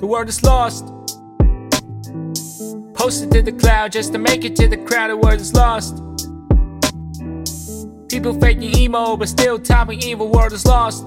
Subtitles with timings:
[0.00, 0.86] The world is lost.
[2.94, 5.10] Posted to the cloud just to make it to the crowd.
[5.10, 5.96] The world is lost.
[8.08, 10.30] People faking emo, but still topping evil.
[10.30, 11.04] World is lost.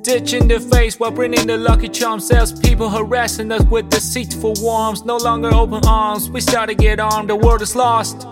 [0.00, 2.20] Ditching the face while bringing the lucky charm.
[2.20, 5.04] Sales people harassing us with deceitful warmth.
[5.04, 6.30] No longer open arms.
[6.30, 7.28] We start to get armed.
[7.28, 8.26] The world is lost.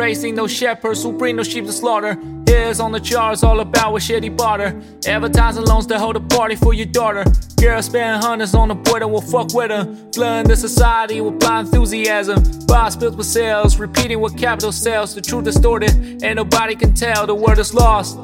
[0.00, 2.18] Praising those shepherds who bring no sheep to slaughter.
[2.46, 4.80] Here's on the charts, all about what shitty barter.
[5.06, 7.22] Advertising loans to hold a party for your daughter.
[7.60, 9.84] Girls spend hundreds on a boy that will fuck with her.
[10.14, 12.42] Flooding the society with blind enthusiasm.
[12.66, 15.14] Boss built with sales, repeating what capital sells.
[15.14, 15.90] The truth distorted,
[16.24, 17.26] and nobody can tell.
[17.26, 18.18] The word is lost.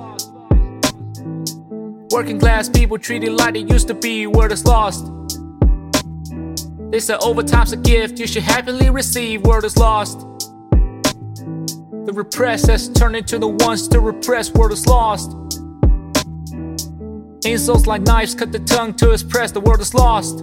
[2.10, 4.26] Working class people treated like it used to be.
[4.26, 5.12] Word is lost.
[6.90, 9.42] They said overtime's a gift you should happily receive.
[9.42, 10.26] Word is lost.
[12.06, 14.54] The repressed has turned into the ones to repress.
[14.54, 15.32] Word is lost.
[17.44, 19.50] Insults like knives cut the tongue to express.
[19.50, 20.38] The word is lost.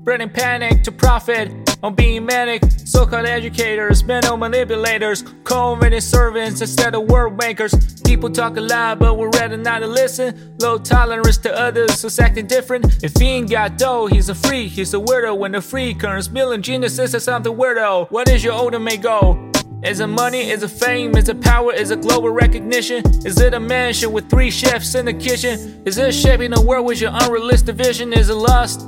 [0.00, 2.62] Spreading panic to profit on being manic.
[2.86, 8.00] So-called educators, mental manipulators, convenient servants instead of word makers.
[8.00, 10.56] People talk a lot, but we're rather not to listen.
[10.58, 13.04] Low tolerance to others who's acting different.
[13.04, 14.72] If he ain't got dough, he's a freak.
[14.72, 18.10] He's a weirdo when the freak earns million geniuses is something weirdo.
[18.10, 19.51] What is your ultimate goal?
[19.82, 20.48] Is it money?
[20.48, 21.16] Is it fame?
[21.16, 21.72] Is it power?
[21.72, 23.04] Is it global recognition?
[23.26, 25.82] Is it a mansion with three chefs in the kitchen?
[25.84, 28.12] Is it shaping the world with your unrealistic vision?
[28.12, 28.86] Is it lust?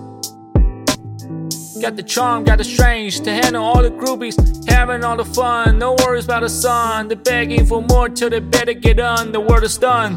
[1.83, 4.37] Got the charm, got the strange to handle all the groupies,
[4.69, 5.79] having all the fun.
[5.79, 7.09] No worries about the sun.
[7.09, 9.33] They're begging for more till they better get on.
[9.33, 10.15] The world is done.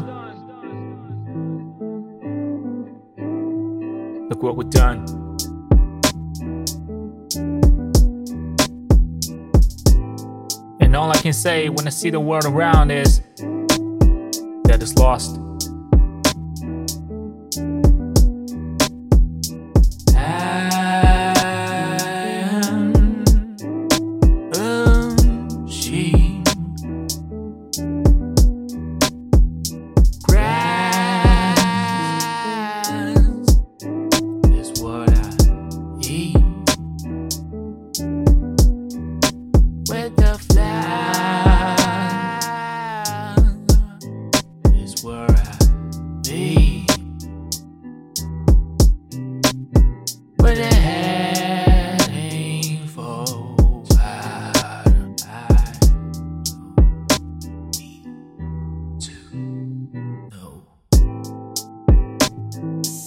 [4.28, 5.27] Look what we've done.
[10.98, 13.20] All I can say when I see the world around is
[14.64, 15.47] that it's lost.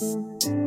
[0.01, 0.60] Peace.